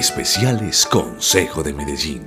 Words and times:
Especiales 0.00 0.86
Consejo 0.86 1.62
de 1.62 1.74
Medellín. 1.74 2.24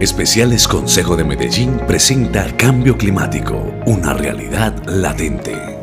Especiales 0.00 0.66
Consejo 0.66 1.16
de 1.16 1.24
Medellín 1.24 1.78
presenta 1.86 2.46
Cambio 2.56 2.96
Climático, 2.96 3.74
una 3.84 4.14
realidad 4.14 4.82
latente. 4.86 5.73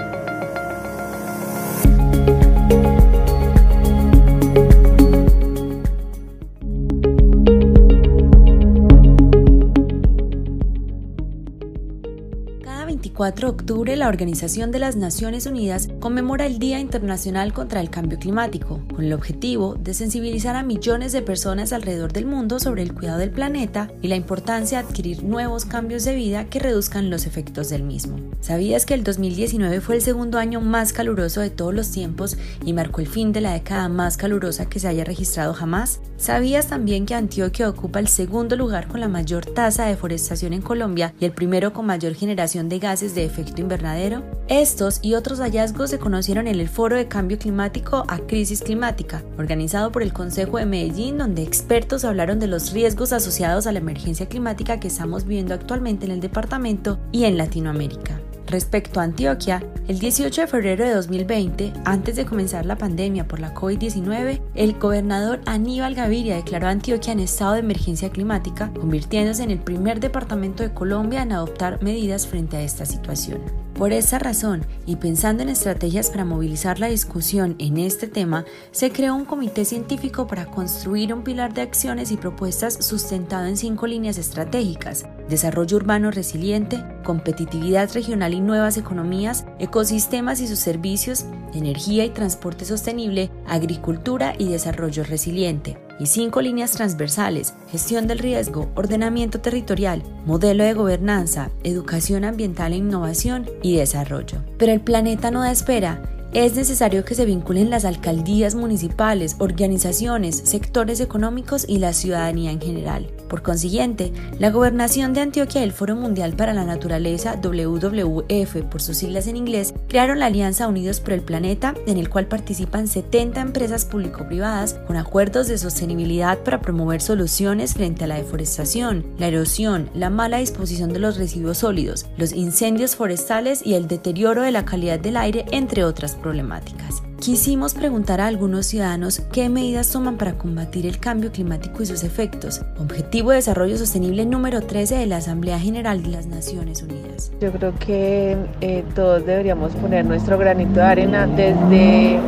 Cada 13.21 13.33
24 13.33 13.47
de 13.47 13.61
octubre, 13.61 13.95
la 13.97 14.07
Organización 14.07 14.71
de 14.71 14.79
las 14.79 14.95
Naciones 14.95 15.45
Unidas 15.45 15.89
conmemora 15.99 16.47
el 16.47 16.57
Día 16.57 16.79
Internacional 16.79 17.53
contra 17.53 17.79
el 17.79 17.91
Cambio 17.91 18.17
Climático, 18.17 18.81
con 18.91 19.05
el 19.05 19.13
objetivo 19.13 19.75
de 19.75 19.93
sensibilizar 19.93 20.55
a 20.55 20.63
millones 20.63 21.11
de 21.11 21.21
personas 21.21 21.71
alrededor 21.71 22.13
del 22.13 22.25
mundo 22.25 22.59
sobre 22.59 22.81
el 22.81 22.95
cuidado 22.95 23.19
del 23.19 23.29
planeta 23.29 23.91
y 24.01 24.07
la 24.07 24.15
importancia 24.15 24.81
de 24.81 24.87
adquirir 24.87 25.23
nuevos 25.23 25.65
cambios 25.65 26.03
de 26.03 26.15
vida 26.15 26.45
que 26.45 26.57
reduzcan 26.57 27.11
los 27.11 27.27
efectos 27.27 27.69
del 27.69 27.83
mismo. 27.83 28.17
¿Sabías 28.39 28.87
que 28.87 28.95
el 28.95 29.03
2019 29.03 29.81
fue 29.81 29.97
el 29.97 30.01
segundo 30.01 30.39
año 30.39 30.59
más 30.59 30.91
caluroso 30.91 31.41
de 31.41 31.51
todos 31.51 31.75
los 31.75 31.91
tiempos 31.91 32.37
y 32.65 32.73
marcó 32.73 33.01
el 33.01 33.07
fin 33.07 33.33
de 33.33 33.41
la 33.41 33.53
década 33.53 33.87
más 33.87 34.17
calurosa 34.17 34.67
que 34.67 34.79
se 34.79 34.87
haya 34.87 35.03
registrado 35.03 35.53
jamás? 35.53 35.99
¿Sabías 36.17 36.67
también 36.67 37.05
que 37.05 37.13
Antioquia 37.13 37.69
ocupa 37.69 37.99
el 37.99 38.07
segundo 38.07 38.55
lugar 38.55 38.87
con 38.87 38.99
la 38.99 39.07
mayor 39.07 39.45
tasa 39.45 39.83
de 39.83 39.91
deforestación 39.91 40.53
en 40.53 40.61
Colombia 40.61 41.13
y 41.19 41.25
el 41.25 41.33
primero 41.33 41.71
con 41.71 41.85
mayor 41.85 42.15
generación 42.15 42.67
de 42.67 42.79
gases 42.79 43.10
de 43.15 43.25
efecto 43.25 43.61
invernadero? 43.61 44.23
Estos 44.47 44.99
y 45.01 45.15
otros 45.15 45.39
hallazgos 45.39 45.89
se 45.89 45.99
conocieron 45.99 46.47
en 46.47 46.59
el 46.59 46.69
Foro 46.69 46.95
de 46.95 47.07
Cambio 47.07 47.37
Climático 47.37 48.03
a 48.07 48.19
Crisis 48.19 48.61
Climática, 48.61 49.23
organizado 49.37 49.91
por 49.91 50.03
el 50.03 50.13
Consejo 50.13 50.57
de 50.57 50.65
Medellín, 50.65 51.17
donde 51.17 51.43
expertos 51.43 52.05
hablaron 52.05 52.39
de 52.39 52.47
los 52.47 52.73
riesgos 52.73 53.13
asociados 53.13 53.67
a 53.67 53.71
la 53.71 53.79
emergencia 53.79 54.27
climática 54.27 54.79
que 54.79 54.87
estamos 54.87 55.25
viviendo 55.25 55.53
actualmente 55.53 56.05
en 56.05 56.11
el 56.11 56.19
departamento 56.19 56.99
y 57.11 57.25
en 57.25 57.37
Latinoamérica. 57.37 58.19
Respecto 58.47 58.99
a 58.99 59.03
Antioquia, 59.03 59.63
el 59.87 59.99
18 59.99 60.41
de 60.41 60.47
febrero 60.47 60.85
de 60.85 60.93
2020, 60.95 61.73
antes 61.85 62.15
de 62.15 62.25
comenzar 62.25 62.65
la 62.65 62.77
pandemia 62.77 63.27
por 63.27 63.39
la 63.39 63.53
COVID-19, 63.53 64.41
el 64.55 64.73
gobernador 64.79 65.41
Aníbal 65.45 65.95
Gaviria 65.95 66.35
declaró 66.35 66.67
a 66.67 66.71
Antioquia 66.71 67.13
en 67.13 67.19
estado 67.19 67.53
de 67.53 67.59
emergencia 67.59 68.09
climática, 68.09 68.71
convirtiéndose 68.73 69.43
en 69.43 69.51
el 69.51 69.59
primer 69.59 69.99
departamento 69.99 70.63
de 70.63 70.73
Colombia 70.73 71.21
en 71.21 71.31
adoptar 71.31 71.81
medidas 71.81 72.27
frente 72.27 72.57
a 72.57 72.61
esta 72.61 72.85
situación. 72.85 73.39
Por 73.73 73.93
esa 73.93 74.19
razón, 74.19 74.65
y 74.85 74.97
pensando 74.97 75.41
en 75.41 75.49
estrategias 75.49 76.09
para 76.11 76.25
movilizar 76.25 76.79
la 76.79 76.87
discusión 76.87 77.55
en 77.57 77.77
este 77.77 78.07
tema, 78.07 78.45
se 78.71 78.91
creó 78.91 79.15
un 79.15 79.25
comité 79.25 79.65
científico 79.65 80.27
para 80.27 80.45
construir 80.45 81.13
un 81.13 81.23
pilar 81.23 81.53
de 81.53 81.61
acciones 81.61 82.11
y 82.11 82.17
propuestas 82.17 82.85
sustentado 82.85 83.45
en 83.45 83.57
cinco 83.57 83.87
líneas 83.87 84.17
estratégicas, 84.17 85.05
desarrollo 85.31 85.77
urbano 85.77 86.11
resiliente, 86.11 86.83
competitividad 87.03 87.91
regional 87.91 88.35
y 88.35 88.39
nuevas 88.39 88.77
economías, 88.77 89.45
ecosistemas 89.57 90.39
y 90.41 90.47
sus 90.47 90.59
servicios, 90.59 91.25
energía 91.55 92.05
y 92.05 92.11
transporte 92.11 92.65
sostenible, 92.65 93.31
agricultura 93.47 94.35
y 94.37 94.49
desarrollo 94.49 95.03
resiliente 95.03 95.77
y 95.99 96.07
cinco 96.07 96.41
líneas 96.41 96.71
transversales, 96.71 97.53
gestión 97.69 98.07
del 98.07 98.17
riesgo, 98.17 98.71
ordenamiento 98.75 99.39
territorial, 99.39 100.01
modelo 100.25 100.63
de 100.63 100.73
gobernanza, 100.73 101.51
educación 101.63 102.25
ambiental 102.25 102.73
e 102.73 102.77
innovación 102.77 103.47
y 103.61 103.77
desarrollo. 103.77 104.39
Pero 104.57 104.71
el 104.71 104.81
planeta 104.81 105.29
no 105.29 105.41
da 105.41 105.51
espera 105.51 106.01
es 106.33 106.55
necesario 106.55 107.03
que 107.03 107.15
se 107.15 107.25
vinculen 107.25 107.69
las 107.69 107.85
alcaldías 107.85 108.55
municipales, 108.55 109.35
organizaciones, 109.39 110.37
sectores 110.45 110.99
económicos 110.99 111.65
y 111.67 111.79
la 111.79 111.93
ciudadanía 111.93 112.51
en 112.51 112.61
general. 112.61 113.07
Por 113.31 113.41
consiguiente, 113.41 114.11
la 114.39 114.49
gobernación 114.49 115.13
de 115.13 115.21
Antioquia 115.21 115.61
y 115.61 115.63
el 115.63 115.71
Foro 115.71 115.95
Mundial 115.95 116.35
para 116.35 116.53
la 116.53 116.65
Naturaleza, 116.65 117.37
WWF 117.41 118.63
por 118.69 118.81
sus 118.81 118.97
siglas 118.97 119.27
en 119.27 119.37
inglés, 119.37 119.73
crearon 119.87 120.19
la 120.19 120.25
Alianza 120.25 120.67
Unidos 120.67 120.99
por 120.99 121.13
el 121.13 121.21
Planeta, 121.21 121.73
en 121.87 121.97
el 121.97 122.09
cual 122.09 122.27
participan 122.27 122.87
70 122.89 123.39
empresas 123.39 123.85
público-privadas 123.85 124.75
con 124.85 124.97
acuerdos 124.97 125.47
de 125.47 125.57
sostenibilidad 125.57 126.39
para 126.39 126.61
promover 126.61 127.01
soluciones 127.01 127.73
frente 127.73 128.03
a 128.03 128.07
la 128.07 128.15
deforestación, 128.15 129.05
la 129.17 129.27
erosión, 129.27 129.89
la 129.93 130.09
mala 130.09 130.37
disposición 130.37 130.91
de 130.91 130.99
los 130.99 131.17
residuos 131.17 131.59
sólidos, 131.59 132.07
los 132.17 132.33
incendios 132.33 132.95
forestales 132.95 133.65
y 133.65 133.75
el 133.75 133.87
deterioro 133.87 134.41
de 134.41 134.51
la 134.51 134.65
calidad 134.65 134.99
del 134.99 135.15
aire, 135.15 135.45
entre 135.51 135.85
otras 135.85 136.15
problemáticas. 136.21 137.03
Quisimos 137.19 137.73
preguntar 137.73 138.19
a 138.19 138.27
algunos 138.27 138.65
ciudadanos 138.65 139.21
qué 139.31 139.47
medidas 139.49 139.91
toman 139.91 140.17
para 140.17 140.37
combatir 140.37 140.85
el 140.87 140.99
cambio 140.99 141.31
climático 141.31 141.83
y 141.83 141.85
sus 141.85 142.03
efectos. 142.03 142.61
Objetivo 142.79 143.29
de 143.29 143.35
Desarrollo 143.35 143.77
Sostenible 143.77 144.25
número 144.25 144.61
13 144.61 144.95
de 144.95 145.05
la 145.05 145.17
Asamblea 145.17 145.59
General 145.59 146.01
de 146.01 146.09
las 146.09 146.25
Naciones 146.25 146.81
Unidas. 146.81 147.31
Yo 147.39 147.51
creo 147.51 147.75
que 147.77 148.37
eh, 148.61 148.83
todos 148.95 149.25
deberíamos 149.25 149.71
poner 149.73 150.05
nuestro 150.05 150.37
granito 150.37 150.75
de 150.75 150.81
arena 150.81 151.27
desde, 151.27 152.19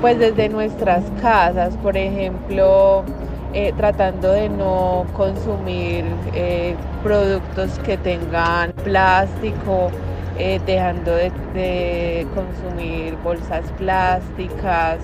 pues 0.00 0.18
desde 0.18 0.48
nuestras 0.48 1.04
casas, 1.20 1.76
por 1.78 1.96
ejemplo, 1.96 3.04
eh, 3.52 3.72
tratando 3.76 4.32
de 4.32 4.48
no 4.48 5.06
consumir 5.12 6.04
eh, 6.34 6.74
productos 7.02 7.78
que 7.80 7.96
tengan 7.96 8.72
plástico 8.72 9.90
eh, 10.38 10.60
dejando 10.66 11.12
de, 11.12 12.26
consumir 12.34 13.16
bolsas 13.22 13.64
plásticas, 13.78 14.98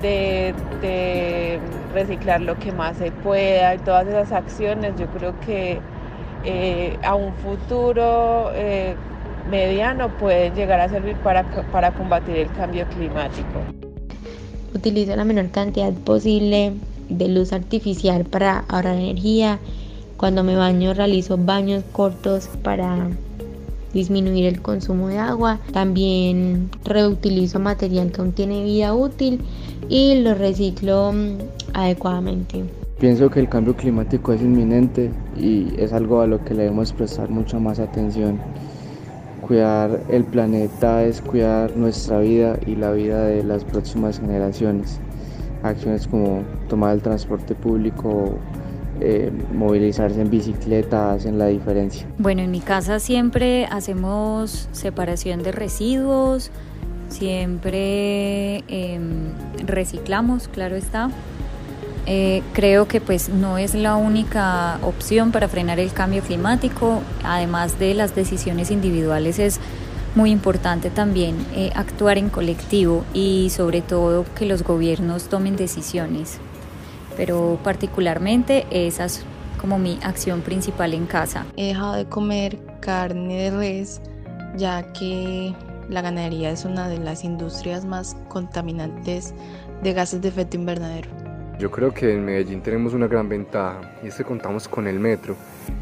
de, 0.00 0.54
reciclar 1.92 2.40
lo 2.40 2.56
que 2.56 2.70
más 2.70 2.96
se 2.96 3.10
pueda 3.10 3.74
y 3.74 3.78
todas 3.78 4.06
esas 4.06 4.30
acciones 4.30 4.94
yo 4.96 5.06
creo 5.06 5.38
que 5.40 5.80
eh, 6.44 6.96
a 7.02 7.16
un 7.16 7.34
futuro 7.34 8.52
eh, 8.54 8.94
mediano 9.50 10.08
pueden 10.18 10.54
llegar 10.54 10.80
a 10.80 10.88
servir 10.88 11.16
para, 11.16 11.44
para 11.72 11.90
combatir 11.92 12.36
el 12.36 12.52
cambio 12.52 12.86
climático. 12.90 13.58
Utilizo 14.72 15.16
la 15.16 15.24
menor 15.24 15.50
cantidad 15.50 15.92
posible 15.92 16.74
de 17.08 17.28
luz 17.28 17.52
artificial 17.52 18.24
para 18.24 18.64
ahorrar 18.68 18.94
energía. 18.94 19.58
Cuando 20.16 20.44
me 20.44 20.54
baño 20.54 20.94
realizo 20.94 21.36
baños 21.36 21.82
cortos 21.92 22.48
para 22.62 23.08
disminuir 23.92 24.46
el 24.46 24.60
consumo 24.60 25.08
de 25.08 25.18
agua. 25.18 25.58
También 25.72 26.70
reutilizo 26.84 27.58
material 27.58 28.12
que 28.12 28.20
aún 28.20 28.32
tiene 28.32 28.64
vida 28.64 28.94
útil 28.94 29.40
y 29.88 30.16
lo 30.16 30.34
reciclo 30.34 31.12
mm, 31.12 31.38
adecuadamente. 31.74 32.64
Pienso 33.00 33.30
que 33.30 33.40
el 33.40 33.48
cambio 33.48 33.74
climático 33.74 34.32
es 34.32 34.42
inminente 34.42 35.10
y 35.34 35.68
es 35.78 35.92
algo 35.92 36.20
a 36.20 36.26
lo 36.26 36.44
que 36.44 36.52
le 36.52 36.64
debemos 36.64 36.92
prestar 36.92 37.30
mucha 37.30 37.58
más 37.58 37.78
atención. 37.78 38.38
Cuidar 39.40 40.02
el 40.10 40.24
planeta 40.24 41.02
es 41.02 41.22
cuidar 41.22 41.74
nuestra 41.76 42.20
vida 42.20 42.58
y 42.66 42.76
la 42.76 42.92
vida 42.92 43.24
de 43.24 43.42
las 43.42 43.64
próximas 43.64 44.20
generaciones. 44.20 45.00
Acciones 45.62 46.06
como 46.06 46.42
tomar 46.68 46.94
el 46.94 47.02
transporte 47.02 47.54
público 47.54 48.34
eh, 49.00 49.32
movilizarse 49.52 50.20
en 50.20 50.30
bicicleta 50.30 51.12
hacen 51.12 51.38
la 51.38 51.46
diferencia. 51.46 52.06
Bueno, 52.18 52.42
en 52.42 52.50
mi 52.50 52.60
casa 52.60 53.00
siempre 53.00 53.66
hacemos 53.66 54.68
separación 54.72 55.42
de 55.42 55.52
residuos, 55.52 56.50
siempre 57.08 58.58
em, 58.68 59.32
reciclamos, 59.66 60.48
claro 60.48 60.76
está. 60.76 61.10
Eh, 62.06 62.42
creo 62.52 62.88
que 62.88 63.00
pues 63.00 63.28
no 63.28 63.58
es 63.58 63.74
la 63.74 63.96
única 63.96 64.78
opción 64.82 65.32
para 65.32 65.48
frenar 65.48 65.78
el 65.78 65.92
cambio 65.92 66.22
climático, 66.22 67.00
además 67.24 67.78
de 67.78 67.94
las 67.94 68.14
decisiones 68.14 68.70
individuales 68.70 69.38
es 69.38 69.60
muy 70.14 70.30
importante 70.30 70.90
también 70.90 71.36
eh, 71.54 71.70
actuar 71.74 72.18
en 72.18 72.30
colectivo 72.30 73.04
y 73.14 73.50
sobre 73.50 73.80
todo 73.80 74.24
que 74.34 74.44
los 74.44 74.64
gobiernos 74.64 75.28
tomen 75.28 75.56
decisiones 75.56 76.40
pero 77.16 77.58
particularmente 77.62 78.66
esa 78.70 79.04
es 79.04 79.24
como 79.60 79.78
mi 79.78 79.98
acción 80.02 80.40
principal 80.40 80.94
en 80.94 81.06
casa. 81.06 81.44
He 81.56 81.66
dejado 81.66 81.94
de 81.94 82.06
comer 82.06 82.58
carne 82.80 83.50
de 83.50 83.50
res 83.50 84.00
ya 84.56 84.92
que 84.92 85.54
la 85.88 86.02
ganadería 86.02 86.50
es 86.50 86.64
una 86.64 86.88
de 86.88 86.98
las 86.98 87.24
industrias 87.24 87.84
más 87.84 88.16
contaminantes 88.28 89.34
de 89.82 89.92
gases 89.92 90.22
de 90.22 90.28
efecto 90.28 90.56
invernadero. 90.56 91.08
Yo 91.58 91.70
creo 91.70 91.92
que 91.92 92.14
en 92.14 92.24
Medellín 92.24 92.62
tenemos 92.62 92.94
una 92.94 93.06
gran 93.06 93.28
ventaja 93.28 93.80
y 94.02 94.08
es 94.08 94.14
que 94.14 94.24
contamos 94.24 94.66
con 94.66 94.86
el 94.86 94.98
metro. 94.98 95.36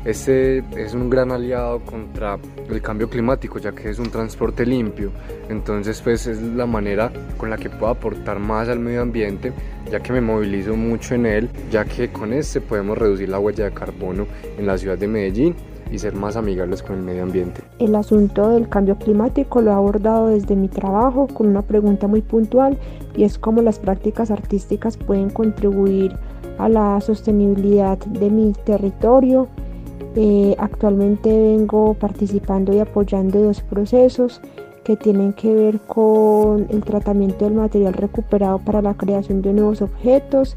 Este 0.05 0.65
es 0.77 0.95
un 0.95 1.11
gran 1.11 1.33
aliado 1.33 1.81
contra 1.81 2.39
el 2.69 2.81
cambio 2.81 3.09
climático 3.11 3.59
ya 3.59 3.73
que 3.73 3.91
es 3.91 3.99
un 3.99 4.11
transporte 4.11 4.65
limpio. 4.65 5.11
Entonces 5.49 6.01
pues 6.03 6.27
es 6.27 6.41
la 6.43 6.67
manera 6.67 7.13
con 7.37 7.51
la 7.51 7.57
que 7.57 7.71
puedo 7.71 7.89
aportar 7.89 8.39
más 8.39 8.69
al 8.69 8.79
medio 8.79 9.03
ambiente 9.03 9.53
ya 9.91 10.01
que 10.01 10.13
me 10.13 10.21
movilizo 10.21 10.77
mucho 10.77 11.15
en 11.15 11.27
él, 11.27 11.49
ya 11.71 11.85
que 11.85 12.11
con 12.11 12.33
este 12.33 12.61
podemos 12.61 12.99
reducir 12.99 13.29
la 13.29 13.39
huella 13.39 13.65
de 13.65 13.73
carbono 13.73 14.27
en 14.59 14.67
la 14.67 14.77
ciudad 14.77 14.99
de 14.99 15.09
Medellín 15.09 15.55
y 15.91 15.99
ser 15.99 16.15
más 16.15 16.37
amigables 16.37 16.83
con 16.83 16.97
el 16.97 17.03
medio 17.03 17.23
ambiente. 17.23 17.63
El 17.79 17.95
asunto 17.95 18.51
del 18.51 18.69
cambio 18.69 18.97
climático 18.97 19.63
lo 19.63 19.71
he 19.71 19.75
abordado 19.75 20.29
desde 20.29 20.55
mi 20.55 20.69
trabajo 20.69 21.27
con 21.29 21.47
una 21.47 21.63
pregunta 21.63 22.07
muy 22.07 22.21
puntual 22.21 22.79
y 23.17 23.25
es 23.25 23.39
cómo 23.39 23.63
las 23.63 23.79
prácticas 23.79 24.31
artísticas 24.31 24.97
pueden 24.97 25.31
contribuir 25.31 26.17
a 26.59 26.69
la 26.69 27.01
sostenibilidad 27.01 27.99
de 27.99 28.31
mi 28.31 28.53
territorio. 28.65 29.49
Eh, 30.17 30.57
actualmente 30.59 31.31
vengo 31.31 31.95
participando 31.95 32.73
y 32.73 32.81
apoyando 32.81 33.41
dos 33.41 33.61
procesos 33.61 34.41
que 34.85 34.97
tienen 34.97 35.35
que 35.35 35.53
ver 35.53 35.81
con 35.81 36.67
el 36.71 36.83
tratamiento 36.83 37.45
del 37.45 37.55
material 37.55 37.93
recuperado 37.93 38.59
para 38.59 38.81
la 38.81 38.95
creación 38.95 39.43
de 39.43 39.53
nuevos 39.53 39.83
objetos 39.83 40.57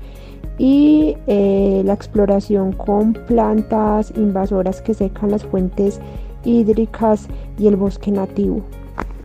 y 0.58 1.18
eh, 1.28 1.82
la 1.86 1.94
exploración 1.94 2.72
con 2.72 3.14
plantas 3.14 4.14
invasoras 4.16 4.82
que 4.82 4.94
secan 4.94 5.32
las 5.32 5.44
fuentes 5.44 6.00
hídricas 6.46 7.28
y 7.58 7.68
el 7.68 7.76
bosque 7.76 8.12
nativo. 8.12 8.64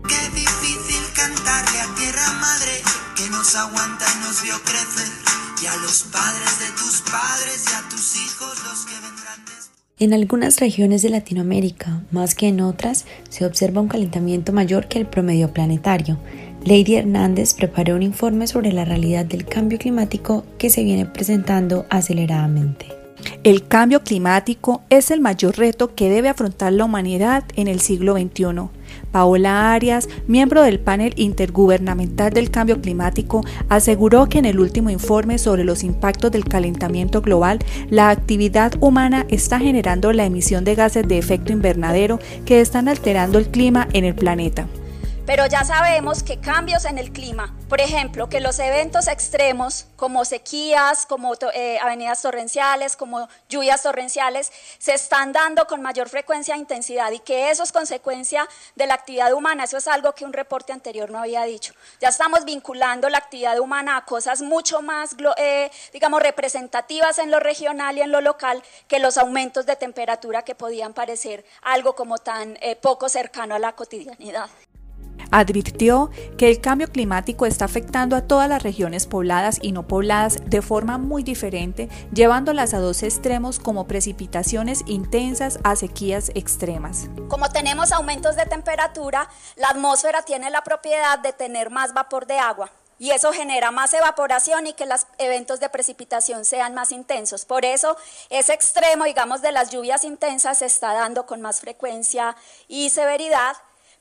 Qué 0.09 0.31
difícil 0.35 1.05
cantarle 1.15 1.81
a 1.81 1.95
tierra 1.95 2.33
madre 2.41 2.73
que 3.17 3.31
nos 3.31 3.55
aguanta 3.55 4.05
y 4.13 4.25
nos 4.25 4.43
vio 4.43 4.55
crecer 4.65 5.27
y 5.63 5.67
a 5.67 5.77
los 5.77 6.03
padres 6.05 6.59
de 6.59 6.67
tus 6.77 7.03
padres 7.03 7.65
y 7.71 7.75
a 7.75 7.86
En 9.99 10.13
algunas 10.13 10.61
regiones 10.61 11.01
de 11.01 11.09
Latinoamérica, 11.09 12.03
más 12.11 12.35
que 12.35 12.49
en 12.49 12.61
otras, 12.61 13.07
se 13.31 13.47
observa 13.47 13.81
un 13.81 13.89
calentamiento 13.89 14.53
mayor 14.53 14.89
que 14.89 14.99
el 14.99 15.07
promedio 15.07 15.55
planetario. 15.55 16.19
Lady 16.67 16.97
Hernández 16.97 17.55
preparó 17.55 17.97
un 17.97 18.03
informe 18.03 18.47
sobre 18.47 18.75
la 18.75 18.85
realidad 18.85 19.25
del 19.25 19.47
cambio 19.47 19.79
climático 19.79 20.45
que 20.59 20.69
se 20.69 20.85
viene 20.85 21.07
presentando 21.07 21.87
aceleradamente. 21.89 22.89
El 23.43 23.67
cambio 23.67 24.03
climático 24.03 24.83
es 24.91 25.11
el 25.11 25.23
mayor 25.23 25.57
reto 25.57 25.95
que 25.95 26.11
debe 26.11 26.29
afrontar 26.29 26.75
la 26.75 26.85
humanidad 26.85 27.45
en 27.57 27.67
el 27.67 27.81
siglo 27.81 28.19
XXI. 28.19 28.69
Paola 29.13 29.73
Arias, 29.73 30.09
miembro 30.27 30.63
del 30.63 30.81
panel 30.81 31.13
intergubernamental 31.17 32.33
del 32.33 32.51
cambio 32.51 32.81
climático, 32.81 33.45
aseguró 33.69 34.29
que 34.29 34.39
en 34.39 34.45
el 34.45 34.61
último 34.61 34.91
informe 34.91 35.39
sobre 35.39 35.65
los 35.65 35.85
impactos 35.85 36.31
del 36.31 36.45
calentamiento 36.45 37.23
global, 37.23 37.59
la 37.91 38.11
actividad 38.11 38.73
humana 38.81 39.27
está 39.29 39.59
generando 39.59 40.13
la 40.13 40.25
emisión 40.25 40.65
de 40.65 40.75
gases 40.75 41.07
de 41.07 41.19
efecto 41.19 41.53
invernadero 41.53 42.19
que 42.45 42.61
están 42.61 42.89
alterando 42.89 43.39
el 43.39 43.49
clima 43.49 43.89
en 43.93 44.05
el 44.05 44.15
planeta. 44.15 44.67
Pero 45.27 45.45
ya 45.47 45.65
sabemos 45.65 46.23
que 46.23 46.39
cambios 46.39 46.85
en 46.85 46.99
el 46.99 47.13
clima, 47.13 47.53
por 47.69 47.81
ejemplo, 47.81 48.29
que 48.29 48.39
los 48.39 48.61
eventos 48.61 49.09
extremos 49.09 49.89
como 49.97 50.25
sequías, 50.25 51.05
como 51.05 51.35
eh, 51.53 51.81
avenidas 51.81 52.23
torrenciales, 52.23 52.97
como 52.97 53.29
lluvias 53.49 53.83
torrenciales, 53.83 54.53
se 54.79 54.95
están 54.95 55.33
dando 55.33 55.67
con 55.67 55.83
mayor 55.83 56.09
frecuencia 56.09 56.55
e 56.55 56.59
intensidad 56.59 57.11
y 57.11 57.19
que 57.19 57.51
eso 57.51 57.65
es 57.65 57.73
consecuencia 57.73 58.49
de 58.77 58.87
la 58.87 58.95
actividad 58.95 59.33
humana. 59.33 59.65
Eso 59.65 59.79
es 59.79 59.89
algo 59.89 60.13
que 60.13 60.25
un 60.25 60.33
reporte 60.33 60.73
anterior 60.73 61.11
no 61.11 61.19
había 61.19 61.43
dicho. 61.43 61.75
Ya 62.01 62.11
estamos 62.11 62.45
vinculando 62.45 63.09
la 63.09 63.19
actividad 63.19 63.59
humana 63.59 63.97
a 63.97 64.05
cosas 64.05 64.43
mucho 64.43 64.81
más, 64.81 65.17
eh, 65.39 65.73
digamos, 65.93 66.23
representativas 66.23 67.19
en 67.19 67.33
lo 67.33 67.41
regional 67.41 67.99
y 67.99 68.03
en 68.03 68.13
lo 68.13 68.21
local 68.21 68.63
que 68.87 69.01
los 69.01 69.19
aumentos 69.19 69.67
de 69.67 69.75
temperatura 69.75 70.43
que 70.43 70.55
podían 70.55 70.95
parecer 70.95 71.45
algo 71.63 71.97
como 71.97 72.19
tan 72.19 72.57
eh, 72.61 72.77
poco 72.77 73.09
cercano 73.09 73.57
a 73.57 73.59
la 73.59 73.73
cotidianidad. 73.73 74.49
Advirtió 75.31 76.11
que 76.39 76.49
el 76.49 76.61
cambio 76.61 76.89
climático 76.89 77.47
está 77.47 77.65
afectando 77.65 78.17
a 78.17 78.23
todas 78.23 78.49
las 78.49 78.63
regiones 78.63 79.07
pobladas 79.07 79.59
y 79.61 79.73
no 79.73 79.87
pobladas 79.87 80.39
de 80.47 80.63
forma 80.63 80.99
muy 80.99 81.23
diferente, 81.23 81.89
llevándolas 82.13 82.75
a 82.75 82.79
dos 82.79 83.03
extremos 83.03 83.59
como 83.59 83.87
precipitaciones 83.87 84.83
intensas 84.87 85.59
a 85.65 85.77
sequías 85.77 86.31
extremas. 86.35 87.09
Como 87.29 87.51
tenemos 87.51 87.93
aumentos 87.93 88.37
de 88.37 88.47
temperatura, 88.47 89.29
la 89.57 89.69
atmósfera 89.69 90.23
tiene 90.23 90.51
la 90.51 90.63
propiedad 90.63 91.19
de 91.19 91.33
tener 91.33 91.71
más 91.71 91.93
vapor 91.93 92.27
de 92.27 92.39
agua. 92.39 92.71
Y 92.99 93.11
eso 93.11 93.31
genera 93.33 93.71
más 93.71 93.93
evaporación 93.93 94.67
y 94.67 94.73
que 94.73 94.87
los 94.87 95.07
eventos 95.19 95.61
de 95.61 95.69
precipitación 95.69 96.47
sean 96.47 96.73
más 96.73 96.93
intensos. 96.93 97.45
Por 97.45 97.67
eso, 97.67 97.97
ese 98.31 98.55
extremo, 98.55 99.05
digamos, 99.05 99.43
de 99.43 99.53
las 99.53 99.71
lluvias 99.71 100.05
intensas 100.05 100.59
se 100.59 100.65
está 100.65 100.95
dando 100.95 101.27
con 101.27 101.43
más 101.43 101.61
frecuencia 101.61 102.37
y 102.69 102.89
severidad 102.89 103.55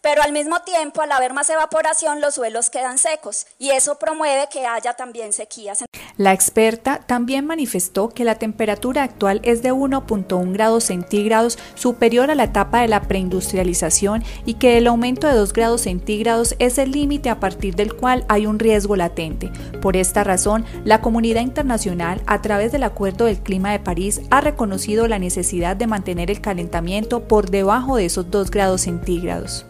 pero 0.05 0.21
al 0.21 0.33
mismo 0.33 0.59
tiempo, 0.59 1.01
al 1.01 1.11
haber 1.11 1.33
más 1.33 1.49
evaporación, 1.49 2.21
los 2.21 2.35
suelos 2.35 2.69
quedan 2.69 2.99
secos 2.99 3.47
y 3.57 3.71
eso 3.71 3.97
promueve 3.97 4.47
que 4.51 4.67
haya 4.67 4.93
también 4.93 5.33
sequías. 5.33 5.83
La 6.15 6.31
experta 6.31 6.99
también 6.99 7.47
manifestó 7.47 8.09
que 8.09 8.23
la 8.23 8.35
temperatura 8.35 9.01
actual 9.01 9.41
es 9.43 9.63
de 9.63 9.73
1.1 9.73 10.53
grados 10.53 10.83
centígrados 10.83 11.57
superior 11.73 12.29
a 12.29 12.35
la 12.35 12.43
etapa 12.43 12.81
de 12.81 12.87
la 12.87 13.01
preindustrialización 13.01 14.23
y 14.45 14.53
que 14.53 14.77
el 14.77 14.85
aumento 14.85 15.25
de 15.27 15.33
2 15.33 15.53
grados 15.53 15.81
centígrados 15.81 16.55
es 16.59 16.77
el 16.77 16.91
límite 16.91 17.31
a 17.31 17.39
partir 17.39 17.75
del 17.75 17.95
cual 17.95 18.25
hay 18.29 18.45
un 18.45 18.59
riesgo 18.59 18.95
latente. 18.95 19.51
Por 19.81 19.97
esta 19.97 20.23
razón, 20.23 20.65
la 20.83 21.01
comunidad 21.01 21.41
internacional, 21.41 22.21
a 22.27 22.43
través 22.43 22.71
del 22.71 22.83
Acuerdo 22.83 23.25
del 23.25 23.39
Clima 23.39 23.71
de 23.71 23.79
París, 23.79 24.21
ha 24.29 24.39
reconocido 24.39 25.07
la 25.07 25.17
necesidad 25.17 25.75
de 25.75 25.87
mantener 25.87 26.29
el 26.29 26.41
calentamiento 26.41 27.27
por 27.27 27.49
debajo 27.49 27.97
de 27.97 28.05
esos 28.05 28.29
2 28.29 28.51
grados 28.51 28.81
centígrados 28.81 29.65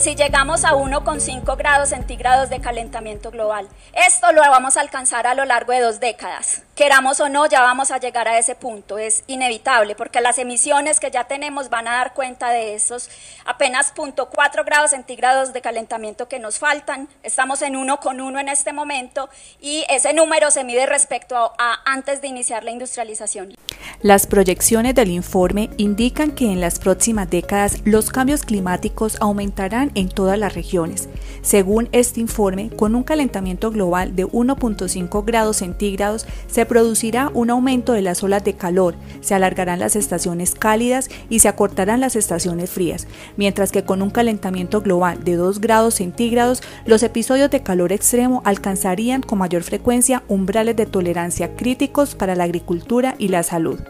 si 0.00 0.16
llegamos 0.16 0.64
a 0.64 0.72
1,5 0.72 1.58
grados 1.58 1.90
centígrados 1.90 2.48
de 2.48 2.58
calentamiento 2.58 3.30
global. 3.30 3.68
Esto 3.92 4.32
lo 4.32 4.40
vamos 4.40 4.78
a 4.78 4.80
alcanzar 4.80 5.26
a 5.26 5.34
lo 5.34 5.44
largo 5.44 5.72
de 5.72 5.80
dos 5.80 6.00
décadas. 6.00 6.62
Queramos 6.80 7.20
o 7.20 7.28
no, 7.28 7.44
ya 7.44 7.60
vamos 7.60 7.90
a 7.90 7.98
llegar 7.98 8.26
a 8.26 8.38
ese 8.38 8.54
punto. 8.54 8.96
Es 8.96 9.22
inevitable 9.26 9.94
porque 9.94 10.22
las 10.22 10.38
emisiones 10.38 10.98
que 10.98 11.10
ya 11.10 11.24
tenemos 11.24 11.68
van 11.68 11.86
a 11.86 11.92
dar 11.92 12.14
cuenta 12.14 12.48
de 12.52 12.74
esos 12.74 13.10
apenas 13.44 13.92
0.4 13.94 14.64
grados 14.64 14.92
centígrados 14.92 15.52
de 15.52 15.60
calentamiento 15.60 16.26
que 16.26 16.38
nos 16.38 16.58
faltan. 16.58 17.06
Estamos 17.22 17.60
en 17.60 17.74
1,1 17.74 18.40
en 18.40 18.48
este 18.48 18.72
momento 18.72 19.28
y 19.60 19.84
ese 19.90 20.14
número 20.14 20.50
se 20.50 20.64
mide 20.64 20.86
respecto 20.86 21.36
a, 21.36 21.52
a 21.58 21.82
antes 21.84 22.22
de 22.22 22.28
iniciar 22.28 22.64
la 22.64 22.70
industrialización. 22.70 23.54
Las 24.02 24.26
proyecciones 24.26 24.94
del 24.94 25.10
informe 25.10 25.68
indican 25.76 26.30
que 26.30 26.46
en 26.46 26.62
las 26.62 26.78
próximas 26.78 27.28
décadas 27.28 27.82
los 27.84 28.08
cambios 28.08 28.44
climáticos 28.44 29.18
aumentarán 29.20 29.92
en 29.94 30.08
todas 30.08 30.38
las 30.38 30.54
regiones. 30.54 31.10
Según 31.42 31.90
este 31.92 32.20
informe, 32.20 32.70
con 32.70 32.94
un 32.94 33.02
calentamiento 33.02 33.70
global 33.70 34.16
de 34.16 34.26
1.5 34.26 35.22
grados 35.26 35.58
centígrados 35.58 36.26
se 36.46 36.64
producirá 36.70 37.32
un 37.34 37.50
aumento 37.50 37.94
de 37.94 38.00
las 38.00 38.22
olas 38.22 38.44
de 38.44 38.54
calor, 38.54 38.94
se 39.22 39.34
alargarán 39.34 39.80
las 39.80 39.96
estaciones 39.96 40.54
cálidas 40.54 41.08
y 41.28 41.40
se 41.40 41.48
acortarán 41.48 42.00
las 42.00 42.14
estaciones 42.14 42.70
frías, 42.70 43.08
mientras 43.36 43.72
que 43.72 43.82
con 43.82 44.02
un 44.02 44.10
calentamiento 44.10 44.80
global 44.80 45.24
de 45.24 45.34
2 45.34 45.60
grados 45.60 45.94
centígrados 45.94 46.62
los 46.86 47.02
episodios 47.02 47.50
de 47.50 47.64
calor 47.64 47.90
extremo 47.90 48.40
alcanzarían 48.44 49.20
con 49.20 49.40
mayor 49.40 49.64
frecuencia 49.64 50.22
umbrales 50.28 50.76
de 50.76 50.86
tolerancia 50.86 51.56
críticos 51.56 52.14
para 52.14 52.36
la 52.36 52.44
agricultura 52.44 53.16
y 53.18 53.28
la 53.28 53.42
salud. 53.42 53.80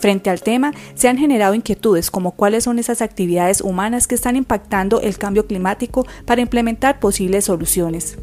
Frente 0.00 0.28
al 0.28 0.40
tema, 0.40 0.72
se 0.96 1.08
han 1.08 1.18
generado 1.18 1.54
inquietudes 1.54 2.10
como 2.10 2.32
cuáles 2.32 2.64
son 2.64 2.80
esas 2.80 3.02
actividades 3.02 3.60
humanas 3.60 4.08
que 4.08 4.16
están 4.16 4.34
impactando 4.34 5.00
el 5.00 5.16
cambio 5.16 5.46
climático 5.46 6.04
para 6.24 6.42
implementar 6.42 6.98
posibles 6.98 7.44
soluciones 7.44 8.18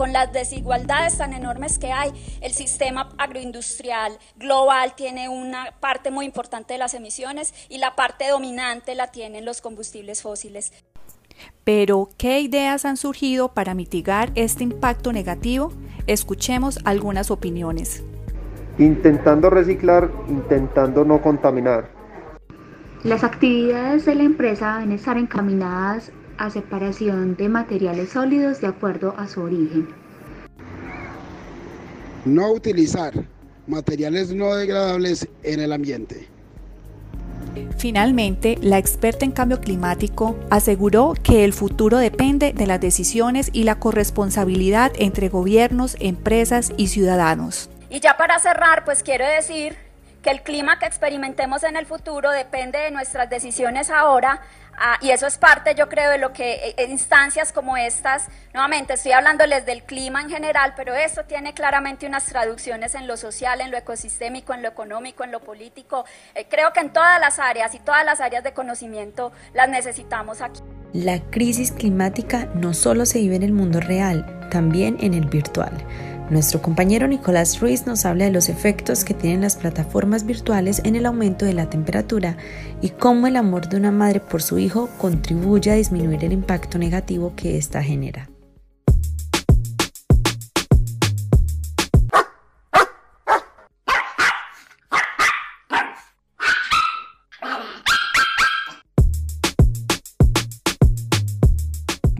con 0.00 0.14
las 0.14 0.32
desigualdades 0.32 1.18
tan 1.18 1.34
enormes 1.34 1.78
que 1.78 1.92
hay, 1.92 2.10
el 2.40 2.52
sistema 2.52 3.10
agroindustrial 3.18 4.16
global 4.38 4.94
tiene 4.96 5.28
una 5.28 5.74
parte 5.78 6.10
muy 6.10 6.24
importante 6.24 6.72
de 6.72 6.78
las 6.78 6.94
emisiones 6.94 7.52
y 7.68 7.76
la 7.76 7.96
parte 7.96 8.26
dominante 8.30 8.94
la 8.94 9.08
tienen 9.08 9.44
los 9.44 9.60
combustibles 9.60 10.22
fósiles. 10.22 10.72
Pero, 11.64 12.08
¿qué 12.16 12.40
ideas 12.40 12.86
han 12.86 12.96
surgido 12.96 13.52
para 13.52 13.74
mitigar 13.74 14.32
este 14.36 14.64
impacto 14.64 15.12
negativo? 15.12 15.70
Escuchemos 16.06 16.78
algunas 16.86 17.30
opiniones 17.30 18.02
intentando 18.78 19.50
reciclar, 19.50 20.10
intentando 20.28 21.04
no 21.04 21.20
contaminar. 21.20 21.90
Las 23.04 23.22
actividades 23.22 24.06
de 24.06 24.14
la 24.14 24.22
empresa 24.22 24.76
deben 24.76 24.92
estar 24.92 25.18
encaminadas 25.18 26.10
a 26.40 26.48
separación 26.48 27.36
de 27.36 27.50
materiales 27.50 28.12
sólidos 28.12 28.62
de 28.62 28.66
acuerdo 28.66 29.14
a 29.18 29.28
su 29.28 29.42
origen. 29.42 29.88
No 32.24 32.50
utilizar 32.50 33.12
materiales 33.66 34.32
no 34.32 34.54
degradables 34.54 35.28
en 35.42 35.60
el 35.60 35.70
ambiente. 35.70 36.28
Finalmente, 37.76 38.56
la 38.62 38.78
experta 38.78 39.26
en 39.26 39.32
cambio 39.32 39.60
climático 39.60 40.34
aseguró 40.48 41.12
que 41.22 41.44
el 41.44 41.52
futuro 41.52 41.98
depende 41.98 42.54
de 42.54 42.66
las 42.66 42.80
decisiones 42.80 43.50
y 43.52 43.64
la 43.64 43.74
corresponsabilidad 43.78 44.92
entre 44.98 45.28
gobiernos, 45.28 45.96
empresas 46.00 46.72
y 46.78 46.88
ciudadanos. 46.88 47.68
Y 47.90 48.00
ya 48.00 48.16
para 48.16 48.38
cerrar, 48.38 48.86
pues 48.86 49.02
quiero 49.02 49.26
decir 49.26 49.76
que 50.22 50.30
el 50.30 50.42
clima 50.42 50.78
que 50.78 50.86
experimentemos 50.86 51.64
en 51.64 51.76
el 51.76 51.84
futuro 51.84 52.30
depende 52.30 52.78
de 52.78 52.90
nuestras 52.90 53.28
decisiones 53.28 53.90
ahora 53.90 54.40
ah, 54.78 54.98
y 55.00 55.10
eso 55.10 55.26
es 55.26 55.38
parte, 55.38 55.74
yo 55.74 55.88
creo, 55.88 56.10
de 56.10 56.18
lo 56.18 56.32
que 56.32 56.74
eh, 56.76 56.86
instancias 56.88 57.52
como 57.52 57.76
estas, 57.76 58.28
nuevamente 58.52 58.94
estoy 58.94 59.12
hablándoles 59.12 59.66
del 59.66 59.82
clima 59.82 60.20
en 60.20 60.30
general, 60.30 60.74
pero 60.76 60.94
eso 60.94 61.24
tiene 61.24 61.54
claramente 61.54 62.06
unas 62.06 62.26
traducciones 62.26 62.94
en 62.94 63.06
lo 63.06 63.16
social, 63.16 63.60
en 63.60 63.70
lo 63.70 63.76
ecosistémico, 63.76 64.54
en 64.54 64.62
lo 64.62 64.68
económico, 64.68 65.24
en 65.24 65.32
lo 65.32 65.40
político. 65.40 66.04
Eh, 66.34 66.46
creo 66.48 66.72
que 66.72 66.80
en 66.80 66.92
todas 66.92 67.20
las 67.20 67.38
áreas 67.38 67.74
y 67.74 67.78
todas 67.78 68.04
las 68.04 68.20
áreas 68.20 68.44
de 68.44 68.52
conocimiento 68.52 69.32
las 69.54 69.68
necesitamos 69.68 70.40
aquí. 70.40 70.60
La 70.92 71.20
crisis 71.30 71.70
climática 71.70 72.48
no 72.54 72.74
solo 72.74 73.06
se 73.06 73.20
vive 73.20 73.36
en 73.36 73.44
el 73.44 73.52
mundo 73.52 73.80
real, 73.80 74.48
también 74.50 74.96
en 75.00 75.14
el 75.14 75.26
virtual. 75.26 75.72
Nuestro 76.30 76.62
compañero 76.62 77.08
Nicolás 77.08 77.58
Ruiz 77.58 77.86
nos 77.86 78.04
habla 78.04 78.24
de 78.24 78.30
los 78.30 78.48
efectos 78.48 79.02
que 79.02 79.14
tienen 79.14 79.40
las 79.40 79.56
plataformas 79.56 80.24
virtuales 80.24 80.80
en 80.84 80.94
el 80.94 81.06
aumento 81.06 81.44
de 81.44 81.54
la 81.54 81.68
temperatura 81.68 82.36
y 82.80 82.90
cómo 82.90 83.26
el 83.26 83.34
amor 83.34 83.68
de 83.68 83.76
una 83.76 83.90
madre 83.90 84.20
por 84.20 84.40
su 84.40 84.60
hijo 84.60 84.88
contribuye 84.96 85.72
a 85.72 85.74
disminuir 85.74 86.24
el 86.24 86.32
impacto 86.32 86.78
negativo 86.78 87.32
que 87.34 87.58
ésta 87.58 87.82
genera. 87.82 88.30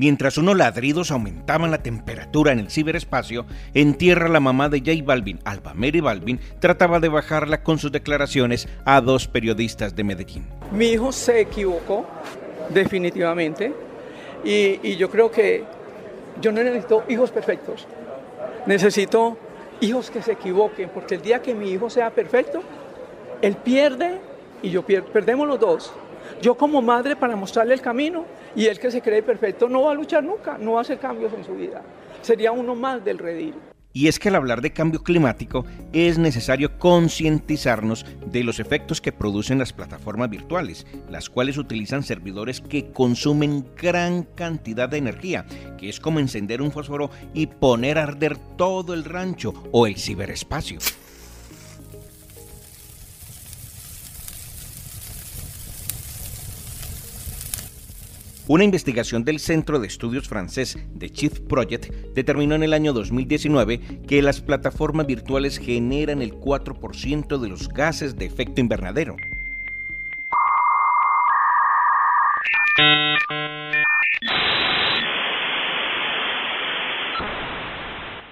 Mientras 0.01 0.39
unos 0.39 0.57
ladridos 0.57 1.11
aumentaban 1.11 1.71
la 1.71 1.83
temperatura 1.83 2.53
en 2.53 2.59
el 2.59 2.71
ciberespacio, 2.71 3.45
en 3.75 3.93
tierra 3.93 4.31
la 4.31 4.41
mamá 4.41 4.71
de 4.71 4.79
J 4.79 4.93
Balvin, 5.05 5.41
Alba 5.45 5.75
Mary 5.75 6.01
Balvin, 6.01 6.41
trataba 6.59 7.01
de 7.01 7.11
bajarla 7.11 7.63
con 7.63 7.79
sus 7.79 7.93
declaraciones 7.93 8.67
a 8.87 9.03
dos 9.03 9.29
periodistas 9.29 9.95
de 9.95 10.03
Medellín. 10.03 10.47
Mi 10.73 10.87
hijo 10.87 11.13
se 11.13 11.43
equivocó, 11.43 12.07
definitivamente, 12.71 13.75
y, 14.43 14.81
y 14.83 14.97
yo 14.97 15.11
creo 15.11 15.31
que 15.31 15.65
yo 16.41 16.51
no 16.51 16.63
necesito 16.63 17.05
hijos 17.11 17.31
perfectos, 17.31 17.87
necesito 18.65 19.37
hijos 19.83 20.11
que 20.11 20.23
se 20.23 20.33
equivoquen, 20.33 20.89
porque 20.95 21.17
el 21.17 21.21
día 21.21 21.43
que 21.43 21.55
mi 21.55 21.73
hijo 21.73 21.91
sea 21.91 22.09
perfecto, 22.09 22.63
él 23.43 23.55
pierde 23.55 24.19
y 24.63 24.71
yo 24.71 24.83
pierdo, 24.83 25.09
perdemos 25.09 25.47
los 25.47 25.61
dos. 25.61 25.93
Yo 26.41 26.55
como 26.55 26.81
madre 26.81 27.17
para 27.17 27.37
mostrarle 27.37 27.75
el 27.75 27.83
camino 27.83 28.25
y 28.57 28.67
él 28.67 28.79
que 28.79 28.91
se 28.91 29.01
cree 29.01 29.23
perfecto 29.23 29.69
no 29.69 29.83
va 29.83 29.93
a 29.93 29.95
luchar 29.95 30.25
nunca, 30.25 30.59
no 30.59 30.79
hacer 30.79 30.99
cambios 30.99 31.33
en 31.33 31.45
su 31.45 31.55
vida. 31.55 31.83
Sería 32.23 32.53
uno 32.53 32.75
más 32.75 33.05
del 33.05 33.19
redil. 33.19 33.55
Y 33.93 34.07
es 34.07 34.21
que 34.21 34.29
al 34.29 34.37
hablar 34.37 34.61
de 34.61 34.73
cambio 34.73 35.03
climático 35.03 35.67
es 35.93 36.17
necesario 36.17 36.79
concientizarnos 36.79 38.07
de 38.25 38.45
los 38.45 38.61
efectos 38.61 39.01
que 39.01 39.11
producen 39.11 39.59
las 39.59 39.73
plataformas 39.73 40.31
virtuales, 40.31 40.87
las 41.09 41.29
cuales 41.29 41.59
utilizan 41.59 42.05
servidores 42.05 42.61
que 42.61 42.93
consumen 42.93 43.67
gran 43.77 44.23
cantidad 44.23 44.89
de 44.89 44.99
energía, 44.99 45.45
que 45.77 45.89
es 45.89 45.99
como 45.99 46.21
encender 46.21 46.63
un 46.63 46.71
fósforo 46.71 47.11
y 47.35 47.47
poner 47.47 47.99
a 47.99 48.05
arder 48.05 48.37
todo 48.57 48.95
el 48.95 49.05
rancho 49.05 49.55
o 49.73 49.89
el 49.89 49.97
ciberespacio. 49.97 50.79
Una 58.51 58.65
investigación 58.65 59.23
del 59.23 59.39
Centro 59.39 59.79
de 59.79 59.87
Estudios 59.87 60.27
francés 60.27 60.77
de 60.97 61.09
Chief 61.09 61.39
Project 61.39 61.89
determinó 62.17 62.57
en 62.57 62.65
el 62.65 62.73
año 62.73 62.93
2019 62.93 63.79
que 64.09 64.23
las 64.23 64.41
plataformas 64.41 65.07
virtuales 65.07 65.57
generan 65.57 66.21
el 66.21 66.33
4% 66.35 67.39
de 67.39 67.49
los 67.49 67.69
gases 67.69 68.17
de 68.17 68.25
efecto 68.25 68.61
invernadero. 68.61 69.17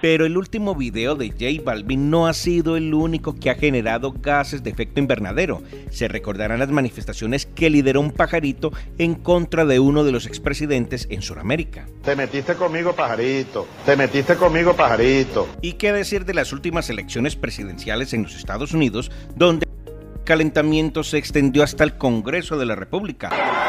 Pero 0.01 0.25
el 0.25 0.37
último 0.37 0.75
video 0.75 1.15
de 1.15 1.29
J 1.29 1.61
Balvin 1.63 2.09
no 2.09 2.27
ha 2.27 2.33
sido 2.33 2.77
el 2.77 2.93
único 2.93 3.35
que 3.35 3.49
ha 3.49 3.55
generado 3.55 4.13
gases 4.13 4.63
de 4.63 4.69
efecto 4.69 4.99
invernadero. 4.99 5.61
Se 5.89 6.07
recordarán 6.07 6.59
las 6.59 6.69
manifestaciones 6.69 7.45
que 7.45 7.69
lideró 7.69 7.99
un 7.99 8.11
pajarito 8.11 8.71
en 8.97 9.15
contra 9.15 9.65
de 9.65 9.79
uno 9.79 10.03
de 10.03 10.11
los 10.11 10.25
expresidentes 10.25 11.07
en 11.09 11.21
Sudamérica. 11.21 11.85
Te 12.03 12.15
metiste 12.15 12.55
conmigo, 12.55 12.95
pajarito. 12.95 13.67
Te 13.85 13.97
metiste 13.97 14.35
conmigo, 14.35 14.73
pajarito. 14.73 15.47
¿Y 15.61 15.73
qué 15.73 15.91
decir 15.91 16.25
de 16.25 16.33
las 16.33 16.53
últimas 16.53 16.89
elecciones 16.89 17.35
presidenciales 17.35 18.13
en 18.13 18.23
los 18.23 18.35
Estados 18.35 18.73
Unidos, 18.73 19.11
donde 19.35 19.65
el 19.65 20.23
calentamiento 20.23 21.03
se 21.03 21.17
extendió 21.17 21.63
hasta 21.63 21.83
el 21.83 21.97
Congreso 21.97 22.57
de 22.57 22.65
la 22.65 22.75
República? 22.75 23.68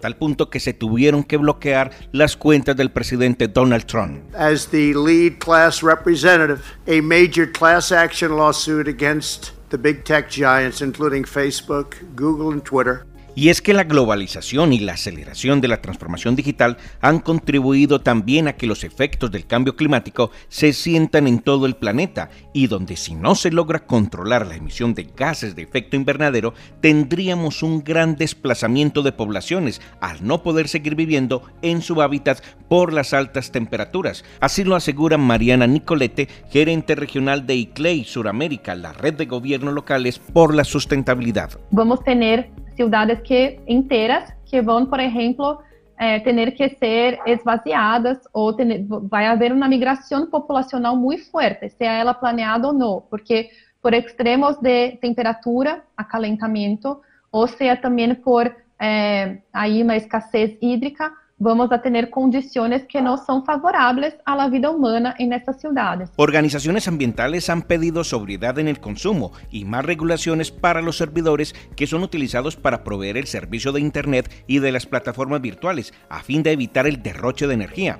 Tal 0.00 0.16
punto 0.16 0.50
que 0.50 0.60
se 0.60 0.72
tuvieron 0.72 1.24
que 1.24 1.36
bloquear 1.36 1.90
las 2.12 2.36
cuentas 2.36 2.76
del 2.76 2.90
presidente 2.90 3.48
Donald 3.48 3.84
Trump. 3.86 4.22
As 4.34 4.68
the 4.68 4.94
lead 4.94 5.38
class 5.38 5.82
representative, 5.82 6.62
a 6.86 7.00
major 7.00 7.50
class 7.50 7.92
action 7.92 8.36
lawsuit 8.36 8.88
against 8.88 9.52
the 9.70 9.78
big 9.78 10.04
tech 10.04 10.30
giants 10.30 10.80
including 10.80 11.24
Facebook, 11.24 11.96
Google 12.14 12.52
and 12.52 12.64
Twitter 12.64 13.07
y 13.38 13.50
es 13.50 13.62
que 13.62 13.72
la 13.72 13.84
globalización 13.84 14.72
y 14.72 14.80
la 14.80 14.94
aceleración 14.94 15.60
de 15.60 15.68
la 15.68 15.80
transformación 15.80 16.34
digital 16.34 16.76
han 17.00 17.20
contribuido 17.20 18.00
también 18.00 18.48
a 18.48 18.54
que 18.54 18.66
los 18.66 18.82
efectos 18.82 19.30
del 19.30 19.46
cambio 19.46 19.76
climático 19.76 20.32
se 20.48 20.72
sientan 20.72 21.28
en 21.28 21.38
todo 21.38 21.64
el 21.64 21.76
planeta 21.76 22.30
y 22.52 22.66
donde 22.66 22.96
si 22.96 23.14
no 23.14 23.36
se 23.36 23.52
logra 23.52 23.86
controlar 23.86 24.44
la 24.44 24.56
emisión 24.56 24.92
de 24.92 25.04
gases 25.16 25.54
de 25.54 25.62
efecto 25.62 25.94
invernadero, 25.94 26.52
tendríamos 26.80 27.62
un 27.62 27.84
gran 27.84 28.16
desplazamiento 28.16 29.04
de 29.04 29.12
poblaciones 29.12 29.80
al 30.00 30.26
no 30.26 30.42
poder 30.42 30.66
seguir 30.66 30.96
viviendo 30.96 31.44
en 31.62 31.80
su 31.80 32.02
hábitat 32.02 32.42
por 32.68 32.92
las 32.92 33.14
altas 33.14 33.52
temperaturas. 33.52 34.24
Así 34.40 34.64
lo 34.64 34.74
asegura 34.74 35.16
Mariana 35.16 35.68
Nicolete, 35.68 36.26
gerente 36.50 36.96
regional 36.96 37.46
de 37.46 37.54
ICLEI 37.54 38.02
Suramérica, 38.02 38.74
la 38.74 38.92
red 38.92 39.14
de 39.14 39.26
gobiernos 39.26 39.74
locales 39.74 40.18
por 40.18 40.56
la 40.56 40.64
sustentabilidad. 40.64 41.52
Vamos 41.70 42.00
a 42.00 42.02
tener 42.02 42.50
ciudades 42.78 43.20
que 43.22 43.58
inteiras 43.66 44.32
que 44.44 44.62
vão, 44.62 44.86
por 44.86 45.00
exemplo, 45.00 45.58
é, 45.98 46.20
ter 46.20 46.52
que 46.52 46.68
ser 46.76 47.18
esvaziadas 47.26 48.18
ou 48.32 48.56
vai 49.02 49.26
haver 49.26 49.52
uma 49.52 49.68
migração 49.68 50.26
populacional 50.30 50.94
muito 50.96 51.28
forte, 51.28 51.68
seja 51.70 51.90
ela 51.90 52.14
planeada 52.14 52.68
ou 52.68 52.72
não, 52.72 53.02
porque 53.10 53.50
por 53.82 53.92
extremos 53.92 54.56
de 54.58 54.92
temperatura, 54.98 55.82
acalentamento, 55.96 57.00
ou 57.32 57.48
seja 57.48 57.76
também 57.76 58.14
por 58.14 58.44
é, 58.80 59.38
aí 59.52 59.82
uma 59.82 59.96
escassez 59.96 60.56
hídrica, 60.62 61.12
vamos 61.38 61.70
a 61.72 61.80
tener 61.80 62.10
condiciones 62.10 62.84
que 62.86 63.00
no 63.00 63.16
son 63.16 63.44
favorables 63.44 64.16
a 64.24 64.36
la 64.36 64.48
vida 64.48 64.70
humana 64.70 65.14
en 65.18 65.32
estas 65.32 65.60
ciudades. 65.60 66.10
Organizaciones 66.16 66.88
ambientales 66.88 67.48
han 67.48 67.62
pedido 67.62 68.04
sobriedad 68.04 68.58
en 68.58 68.68
el 68.68 68.80
consumo 68.80 69.32
y 69.50 69.64
más 69.64 69.84
regulaciones 69.84 70.50
para 70.50 70.82
los 70.82 70.96
servidores 70.96 71.54
que 71.76 71.86
son 71.86 72.02
utilizados 72.02 72.56
para 72.56 72.84
proveer 72.84 73.16
el 73.16 73.26
servicio 73.26 73.72
de 73.72 73.80
Internet 73.80 74.44
y 74.46 74.58
de 74.58 74.72
las 74.72 74.86
plataformas 74.86 75.40
virtuales 75.40 75.92
a 76.08 76.22
fin 76.22 76.42
de 76.42 76.52
evitar 76.52 76.86
el 76.86 77.02
derroche 77.02 77.46
de 77.46 77.54
energía. 77.54 77.98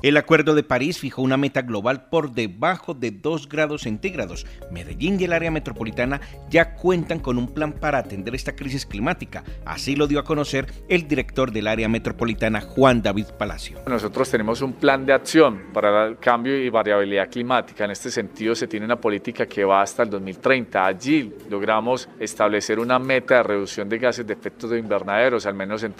El 0.00 0.16
Acuerdo 0.16 0.54
de 0.54 0.62
París 0.62 1.00
fijó 1.00 1.22
una 1.22 1.36
meta 1.36 1.62
global 1.62 2.08
por 2.08 2.30
debajo 2.30 2.94
de 2.94 3.10
2 3.10 3.48
grados 3.48 3.82
centígrados. 3.82 4.46
Medellín 4.70 5.20
y 5.20 5.24
el 5.24 5.32
área 5.32 5.50
metropolitana 5.50 6.20
ya 6.48 6.76
cuentan 6.76 7.18
con 7.18 7.36
un 7.36 7.52
plan 7.52 7.72
para 7.72 7.98
atender 7.98 8.36
esta 8.36 8.54
crisis 8.54 8.86
climática. 8.86 9.42
Así 9.64 9.96
lo 9.96 10.06
dio 10.06 10.20
a 10.20 10.24
conocer 10.24 10.72
el 10.88 11.08
director 11.08 11.50
del 11.50 11.66
área 11.66 11.88
metropolitana, 11.88 12.60
Juan 12.60 13.02
David 13.02 13.26
Palacio. 13.36 13.80
Nosotros 13.88 14.30
tenemos 14.30 14.62
un 14.62 14.74
plan 14.74 15.04
de 15.04 15.14
acción 15.14 15.72
para 15.72 16.06
el 16.06 16.18
cambio 16.18 16.56
y 16.56 16.70
variabilidad 16.70 17.28
climática. 17.28 17.84
En 17.84 17.90
este 17.90 18.12
sentido, 18.12 18.54
se 18.54 18.68
tiene 18.68 18.86
una 18.86 19.00
política 19.00 19.46
que 19.46 19.64
va 19.64 19.82
hasta 19.82 20.04
el 20.04 20.10
2030. 20.10 20.86
Allí 20.86 21.34
logramos 21.50 22.08
establecer 22.20 22.78
una 22.78 23.00
meta 23.00 23.38
de 23.38 23.42
reducción 23.42 23.88
de 23.88 23.98
gases 23.98 24.24
de 24.24 24.34
efecto 24.34 24.68
de 24.68 24.78
invernaderos, 24.78 25.44
al 25.44 25.54
menos 25.54 25.82
en, 25.82 25.92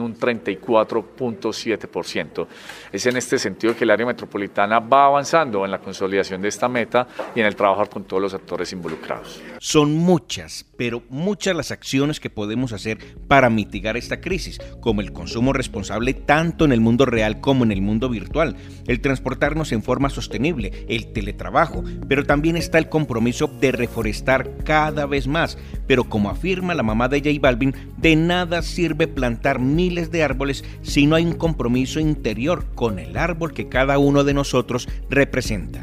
un 0.00 0.16
34.7%. 0.16 2.46
Es 2.92 3.06
en 3.06 3.16
este 3.16 3.39
sentido 3.40 3.74
que 3.74 3.84
el 3.84 3.90
área 3.90 4.06
metropolitana 4.06 4.78
va 4.78 5.06
avanzando 5.06 5.64
en 5.64 5.70
la 5.70 5.80
consolidación 5.80 6.40
de 6.40 6.48
esta 6.48 6.68
meta 6.68 7.08
y 7.34 7.40
en 7.40 7.46
el 7.46 7.56
trabajar 7.56 7.88
con 7.88 8.04
todos 8.04 8.22
los 8.22 8.34
actores 8.34 8.72
involucrados. 8.72 9.40
Son 9.58 9.94
muchas, 9.94 10.64
pero 10.76 11.02
muchas 11.08 11.56
las 11.56 11.70
acciones 11.70 12.20
que 12.20 12.30
podemos 12.30 12.72
hacer 12.72 12.98
para 13.26 13.50
mitigar 13.50 13.96
esta 13.96 14.20
crisis, 14.20 14.60
como 14.80 15.00
el 15.00 15.12
consumo 15.12 15.52
responsable 15.52 16.14
tanto 16.14 16.64
en 16.64 16.72
el 16.72 16.80
mundo 16.80 17.06
real 17.06 17.40
como 17.40 17.64
en 17.64 17.72
el 17.72 17.82
mundo 17.82 18.08
virtual, 18.08 18.56
el 18.86 19.00
transportarnos 19.00 19.72
en 19.72 19.82
forma 19.82 20.10
sostenible, 20.10 20.84
el 20.88 21.12
teletrabajo, 21.12 21.82
pero 22.08 22.24
también 22.24 22.56
está 22.56 22.78
el 22.78 22.88
compromiso 22.88 23.48
de 23.48 23.72
reforestar 23.72 24.50
cada 24.64 25.06
vez 25.06 25.26
más. 25.26 25.58
Pero 25.86 26.04
como 26.04 26.30
afirma 26.30 26.74
la 26.74 26.82
mamá 26.82 27.08
de 27.08 27.20
J 27.20 27.40
Balvin, 27.40 27.74
de 27.96 28.16
nada 28.16 28.62
sirve 28.62 29.08
plantar 29.08 29.58
miles 29.58 30.10
de 30.10 30.22
árboles 30.22 30.64
si 30.82 31.06
no 31.06 31.16
hay 31.16 31.24
un 31.24 31.34
compromiso 31.34 32.00
interior 32.00 32.66
con 32.74 32.98
el 32.98 33.16
árbol 33.16 33.29
que 33.52 33.68
cada 33.68 33.98
uno 33.98 34.24
de 34.24 34.34
nosotros 34.34 34.88
representa. 35.08 35.80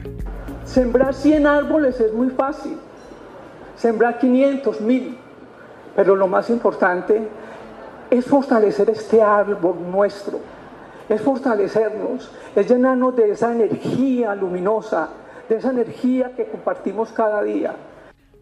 Sembrar 0.66 1.13
100 1.13 1.48
árboles 1.48 2.00
es 2.00 2.13
muy 2.13 2.30
fácil, 2.30 2.77
sembrar 3.75 4.20
500, 4.20 4.82
1000, 4.82 5.18
pero 5.96 6.16
lo 6.16 6.27
más 6.27 6.50
importante 6.50 7.27
es 8.10 8.25
fortalecer 8.25 8.89
este 8.89 9.22
árbol 9.22 9.75
nuestro, 9.92 10.39
es 11.10 11.22
fortalecernos, 11.22 12.32
es 12.56 12.70
llenarnos 12.70 13.16
de 13.16 13.32
esa 13.32 13.51
energía 13.54 14.36
luminosa, 14.36 15.10
de 15.48 15.56
esa 15.56 15.70
energía 15.72 16.34
que 16.36 16.46
compartimos 16.46 17.10
cada 17.12 17.42
día. 17.44 17.74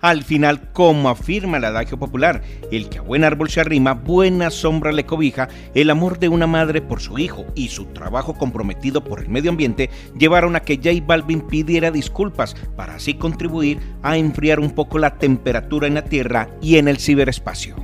Al 0.02 0.24
final, 0.24 0.72
como 0.74 1.10
afirma 1.10 1.58
el 1.58 1.66
adagio 1.66 1.98
popular, 1.98 2.42
el 2.72 2.90
que 2.90 2.98
a 2.98 3.02
buen 3.02 3.24
árbol 3.24 3.50
se 3.50 3.62
arrima, 3.62 3.94
buena 3.94 4.50
sombra 4.50 4.92
le 4.92 5.06
cobija, 5.06 5.48
el 5.74 5.90
amor 5.90 6.20
de 6.20 6.28
una 6.28 6.48
madre 6.48 6.82
por 6.82 7.00
su 7.00 7.18
hijo 7.18 7.46
y 7.56 7.70
su 7.70 7.86
trabajo 7.86 8.34
comprometido 8.34 9.04
por 9.04 9.20
el 9.22 9.30
medio 9.30 9.52
ambiente 9.52 9.90
llevaron 10.18 10.56
a 10.56 10.60
que 10.60 10.76
J 10.76 11.04
Balvin 11.06 11.42
pidiera 11.42 11.92
disculpas 11.92 12.56
para 12.76 12.96
así 12.96 13.14
contribuir 13.14 13.80
a 14.04 14.18
enfriar 14.18 14.60
un 14.60 14.72
poco 14.72 15.00
la 15.00 15.18
temperatura 15.18 15.88
en 15.88 15.96
la 15.96 16.04
Tierra 16.04 16.50
y 16.62 16.78
en 16.78 16.90
el 16.90 16.98
ciberespacio. 16.98 17.76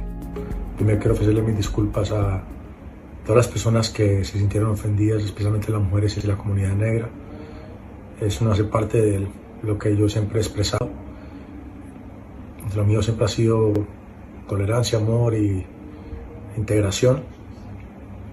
Primero 0.76 1.00
quiero 1.00 1.14
ofrecerle 1.14 1.42
mis 1.42 1.58
disculpas 1.58 2.12
a 2.12 2.44
todas 3.26 3.38
las 3.38 3.48
personas 3.48 3.90
que 3.90 4.26
se 4.26 4.38
sintieron 4.38 4.72
ofendidas, 4.72 5.24
especialmente 5.24 5.72
las 5.72 5.82
mujeres 5.82 6.18
y 6.18 6.28
la 6.28 6.36
comunidad 6.36 6.74
negra. 6.74 7.10
Eso 8.20 8.44
no 8.44 8.52
hace 8.52 8.66
parte 8.66 9.02
de 9.02 9.28
lo 9.64 9.80
que 9.80 9.96
yo 9.96 10.10
siempre 10.10 10.40
he 10.40 10.42
expresado 10.42 11.01
lo 12.76 12.86
mío 12.86 13.02
siempre 13.02 13.26
ha 13.26 13.28
sido 13.28 13.74
tolerancia, 14.48 14.98
amor 14.98 15.36
y 15.36 15.66
integración. 16.58 17.24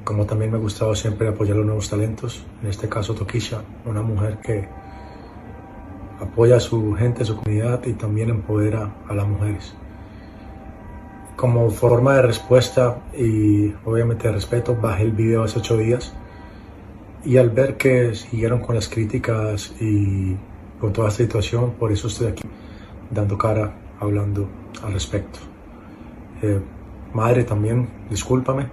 Como 0.04 0.26
también 0.26 0.50
me 0.50 0.56
ha 0.56 0.60
gustado 0.60 0.94
siempre 0.94 1.28
apoyar 1.28 1.56
los 1.56 1.66
nuevos 1.66 1.90
talentos, 1.90 2.46
en 2.62 2.68
este 2.68 2.88
caso 2.88 3.14
Tokisha, 3.14 3.62
una 3.84 4.02
mujer 4.02 4.38
que 4.38 4.66
apoya 6.20 6.56
a 6.56 6.60
su 6.60 6.94
gente, 6.94 7.22
a 7.22 7.26
su 7.26 7.36
comunidad 7.36 7.84
y 7.86 7.92
también 7.92 8.30
empodera 8.30 8.94
a 9.08 9.14
las 9.14 9.26
mujeres. 9.26 9.74
Como 11.36 11.70
forma 11.70 12.14
de 12.14 12.22
respuesta 12.22 12.98
y 13.16 13.72
obviamente 13.84 14.28
de 14.28 14.34
respeto, 14.34 14.74
bajé 14.74 15.04
el 15.04 15.12
video 15.12 15.44
hace 15.44 15.58
ocho 15.58 15.76
días 15.76 16.14
y 17.24 17.36
al 17.36 17.50
ver 17.50 17.76
que 17.76 18.14
siguieron 18.14 18.60
con 18.60 18.74
las 18.74 18.88
críticas 18.88 19.74
y 19.80 20.36
con 20.80 20.92
toda 20.92 21.08
esta 21.08 21.22
situación, 21.22 21.72
por 21.72 21.92
eso 21.92 22.08
estoy 22.08 22.28
aquí 22.28 22.44
dando 23.10 23.36
cara 23.36 23.87
hablando 24.00 24.48
al 24.82 24.92
respecto. 24.92 25.38
Eh, 26.42 26.60
madre 27.12 27.44
también, 27.44 27.88
discúlpame. 28.10 28.68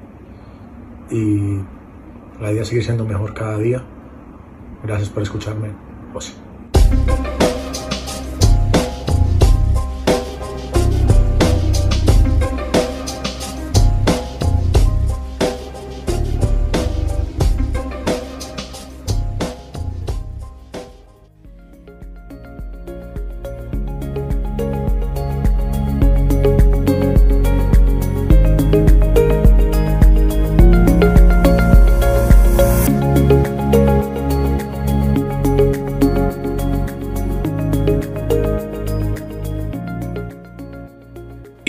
Y 1.10 1.60
la 2.42 2.52
idea 2.52 2.66
sigue 2.66 2.82
siendo 2.82 3.06
mejor 3.06 3.34
cada 3.34 3.58
día. 3.58 3.84
Gracias 4.84 5.10
por 5.10 5.24
escucharme, 5.24 5.70
José. 6.14 6.45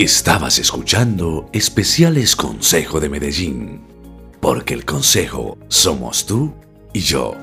Estabas 0.06 0.58
escuchando 0.58 1.48
Especiales 1.52 2.36
Consejo 2.36 3.00
de 3.00 3.08
Medellín, 3.08 3.80
porque 4.40 4.74
el 4.74 4.84
Consejo 4.84 5.58
somos 5.68 6.26
tú 6.26 6.54
y 6.92 7.00
yo. 7.00 7.34